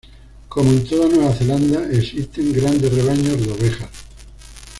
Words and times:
Como 0.49 0.71
en 0.71 0.83
toda 0.83 1.07
Nueva 1.15 1.31
Zelanda, 1.35 1.87
existen 1.91 2.53
grandes 2.53 2.91
rebaños 2.91 3.39
de 3.39 3.51
ovejas. 3.53 3.89